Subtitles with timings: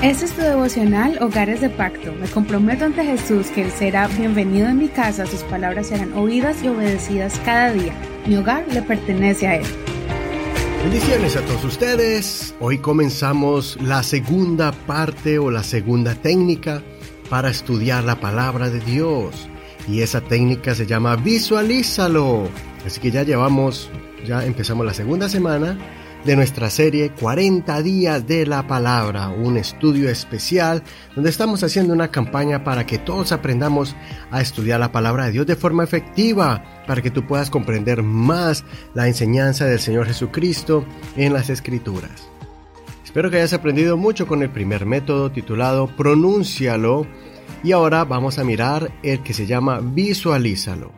[0.00, 2.14] Este es tu devocional Hogares de Pacto.
[2.20, 6.62] Me comprometo ante Jesús que Él será bienvenido en mi casa, sus palabras serán oídas
[6.62, 7.92] y obedecidas cada día.
[8.24, 9.66] Mi hogar le pertenece a Él.
[10.84, 12.54] Bendiciones a todos ustedes.
[12.60, 16.80] Hoy comenzamos la segunda parte o la segunda técnica
[17.28, 19.48] para estudiar la palabra de Dios.
[19.88, 22.48] Y esa técnica se llama visualízalo.
[22.86, 23.90] Así que ya llevamos,
[24.24, 25.76] ya empezamos la segunda semana
[26.24, 30.82] de nuestra serie 40 días de la palabra, un estudio especial
[31.14, 33.94] donde estamos haciendo una campaña para que todos aprendamos
[34.30, 38.64] a estudiar la palabra de Dios de forma efectiva, para que tú puedas comprender más
[38.94, 40.84] la enseñanza del Señor Jesucristo
[41.16, 42.28] en las Escrituras.
[43.04, 47.06] Espero que hayas aprendido mucho con el primer método titulado Pronúncialo
[47.62, 50.92] y ahora vamos a mirar el que se llama Visualízalo.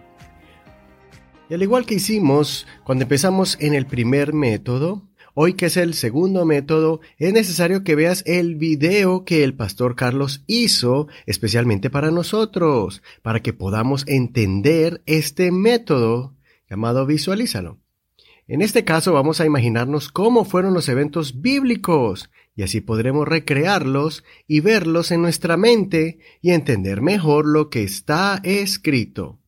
[1.48, 5.94] Y al igual que hicimos cuando empezamos en el primer método, Hoy que es el
[5.94, 12.10] segundo método, es necesario que veas el video que el pastor Carlos hizo especialmente para
[12.10, 16.34] nosotros, para que podamos entender este método
[16.68, 17.78] llamado visualízalo.
[18.48, 24.24] En este caso vamos a imaginarnos cómo fueron los eventos bíblicos y así podremos recrearlos
[24.48, 29.38] y verlos en nuestra mente y entender mejor lo que está escrito.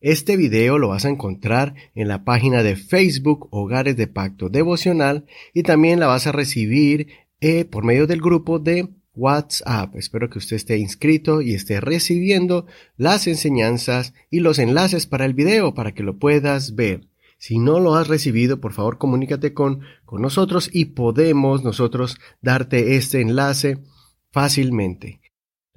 [0.00, 5.26] Este video lo vas a encontrar en la página de Facebook Hogares de Pacto Devocional
[5.52, 7.08] y también la vas a recibir
[7.40, 9.96] eh, por medio del grupo de WhatsApp.
[9.96, 15.34] Espero que usted esté inscrito y esté recibiendo las enseñanzas y los enlaces para el
[15.34, 17.08] video para que lo puedas ver.
[17.36, 22.94] Si no lo has recibido, por favor comunícate con, con nosotros y podemos nosotros darte
[22.94, 23.78] este enlace
[24.30, 25.20] fácilmente.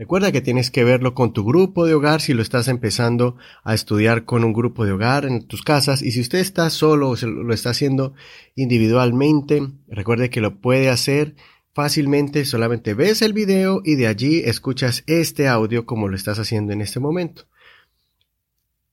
[0.02, 3.76] Recuerda que tienes que verlo con tu grupo de hogar si lo estás empezando a
[3.76, 7.16] estudiar con un grupo de hogar en tus casas y si usted está solo o
[7.28, 8.16] lo está haciendo
[8.56, 11.36] individualmente, recuerde que lo puede hacer
[11.76, 16.74] fácilmente, solamente ves el video y de allí escuchas este audio como lo estás haciendo
[16.74, 17.44] en este momento.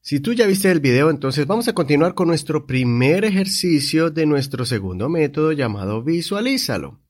[0.02, 4.26] Si tú ya viste el video, entonces vamos a continuar con nuestro primer ejercicio de
[4.26, 7.00] nuestro segundo método llamado visualízalo.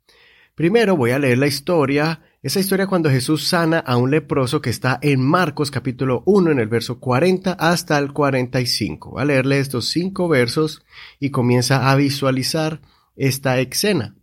[0.54, 4.70] Primero voy a leer la historia esa historia cuando Jesús sana a un leproso que
[4.70, 9.14] está en Marcos capítulo 1 en el verso 40 hasta el 45.
[9.14, 10.84] Va a leerle estos cinco versos
[11.18, 12.80] y comienza a visualizar
[13.16, 14.16] esta escena.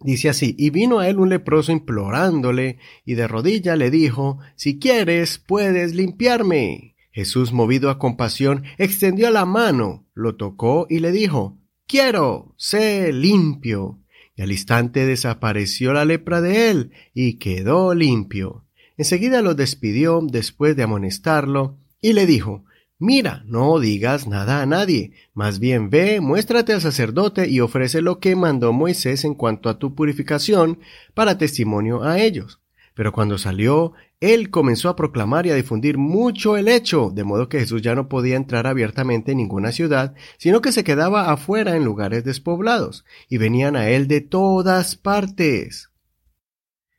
[0.00, 4.78] Dice así, y vino a él un leproso implorándole, y de rodilla le dijo, si
[4.78, 6.96] quieres, puedes limpiarme.
[7.10, 14.00] Jesús, movido a compasión, extendió la mano, lo tocó y le dijo, quiero, sé limpio
[14.38, 18.64] y al instante desapareció la lepra de él y quedó limpio.
[18.96, 22.64] Enseguida lo despidió después de amonestarlo y le dijo
[23.00, 28.20] Mira, no digas nada a nadie, más bien ve, muéstrate al sacerdote y ofrece lo
[28.20, 30.78] que mandó Moisés en cuanto a tu purificación
[31.14, 32.60] para testimonio a ellos.
[32.98, 37.48] Pero cuando salió, él comenzó a proclamar y a difundir mucho el hecho, de modo
[37.48, 41.76] que Jesús ya no podía entrar abiertamente en ninguna ciudad, sino que se quedaba afuera
[41.76, 45.92] en lugares despoblados, y venían a él de todas partes.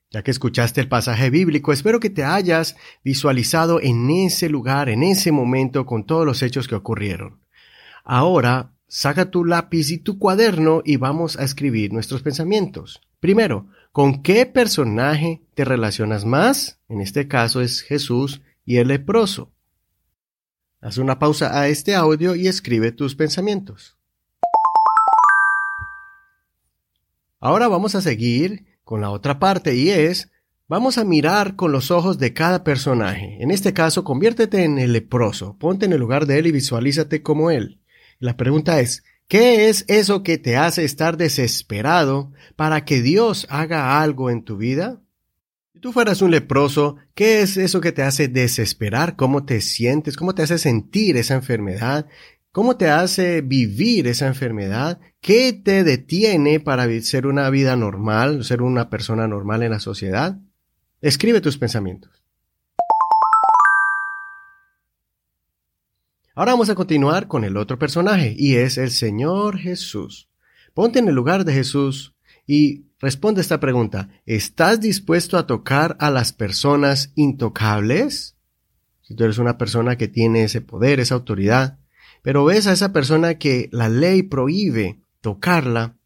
[0.10, 5.04] Ya que escuchaste el pasaje bíblico, espero que te hayas visualizado en ese lugar, en
[5.04, 7.42] ese momento, con todos los hechos que ocurrieron.
[8.06, 13.00] Ahora, saca tu lápiz y tu cuaderno y vamos a escribir nuestros pensamientos.
[13.22, 16.80] Primero, ¿Con qué personaje te relacionas más?
[16.90, 19.50] En este caso es Jesús y el leproso.
[20.80, 23.98] Haz una pausa a este audio y escribe tus pensamientos.
[27.40, 30.30] Ahora vamos a seguir con la otra parte y es,
[30.68, 33.38] vamos a mirar con los ojos de cada personaje.
[33.42, 37.24] En este caso, conviértete en el leproso, ponte en el lugar de él y visualízate
[37.24, 37.79] como él.
[38.20, 44.02] La pregunta es, ¿Qué es eso que te hace estar desesperado para que Dios haga
[44.02, 45.04] algo en tu vida?
[45.72, 49.16] Si tú fueras un leproso, ¿qué es eso que te hace desesperar?
[49.16, 50.18] ¿Cómo te sientes?
[50.18, 52.08] ¿Cómo te hace sentir esa enfermedad?
[52.52, 55.00] ¿Cómo te hace vivir esa enfermedad?
[55.22, 60.40] ¿Qué te detiene para ser una vida normal, ser una persona normal en la sociedad?
[61.02, 62.19] Escribe tus pensamientos.
[66.40, 70.30] Ahora vamos a continuar con el otro personaje, y es el Señor Jesús.
[70.74, 72.16] Ponte en el lugar de Jesús
[72.48, 74.08] y responde esta pregunta.
[74.26, 78.38] ¿Estás dispuesto a tocar a las personas intocables?
[79.02, 81.78] Si tú eres una persona que tiene ese poder, esa autoridad,
[82.22, 85.98] pero ves a esa persona que la ley prohíbe tocarla,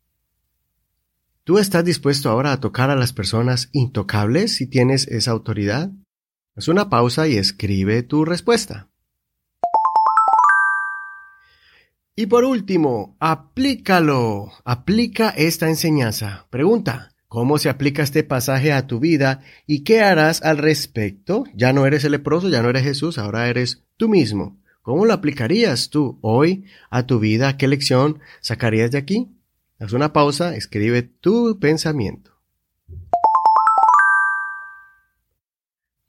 [1.44, 5.92] ¿tú estás dispuesto ahora a tocar a las personas intocables si tienes esa autoridad?
[6.56, 8.90] Haz una pausa y escribe tu respuesta.
[12.16, 14.52] Y por último, aplícalo.
[14.66, 16.48] Aplica esta enseñanza.
[16.50, 21.46] Pregunta, ¿Cómo se aplica este pasaje a tu vida y qué harás al respecto?
[21.56, 24.62] Ya no eres el leproso, ya no eres Jesús, ahora eres tú mismo.
[24.84, 27.58] ¿Cómo lo aplicarías tú hoy a tu vida?
[27.58, 29.32] ¿Qué lección sacarías de aquí?
[29.80, 32.33] Haz una pausa, escribe tu pensamiento.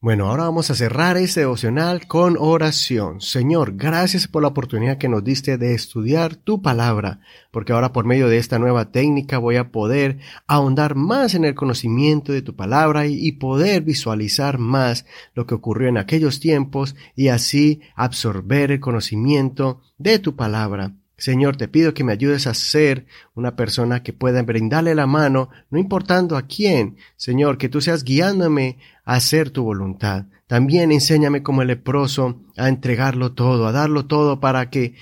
[0.04, 3.22] Bueno, ahora vamos a cerrar este devocional con oración.
[3.22, 7.20] Señor, gracias por la oportunidad que nos diste de estudiar tu palabra,
[7.50, 11.54] porque ahora por medio de esta nueva técnica voy a poder ahondar más en el
[11.54, 17.28] conocimiento de tu palabra y, poder visualizar más lo que ocurrió en aquellos tiempos y
[17.28, 20.92] así absorber el conocimiento de tu palabra.
[21.16, 25.50] Señor, te pido que me ayudes a ser una persona que pueda brindarle la mano,
[25.70, 26.96] no importando a quién.
[27.16, 30.26] Señor, que tú seas guiándome a hacer tu voluntad.
[30.46, 34.94] También enséñame como el leproso a entregarlo todo, a darlo todo para que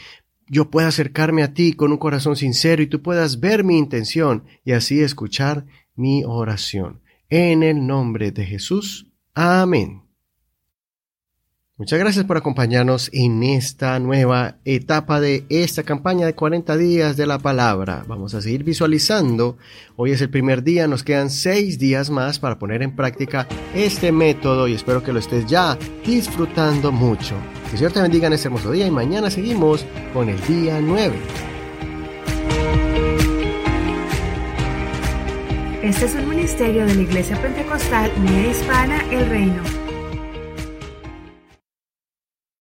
[0.47, 4.45] yo pueda acercarme a ti con un corazón sincero y tú puedas ver mi intención
[4.65, 7.01] y así escuchar mi oración.
[7.31, 9.11] En el nombre de Jesús.
[9.35, 10.02] Amén.
[11.79, 17.25] Muchas gracias por acompañarnos en esta nueva etapa de esta campaña de 40 días de
[17.25, 18.05] la palabra.
[18.07, 19.57] Vamos a seguir visualizando.
[19.97, 24.13] Hoy es el primer día, nos quedan seis días más para poner en práctica este
[24.13, 27.37] método y espero que lo estés ya disfrutando mucho.
[27.71, 31.15] Que Señor te bendiga en este hermoso día y mañana seguimos con el día 9.
[35.83, 39.82] Este es un ministerio de la Iglesia Pentecostal Media Hispana El Reino.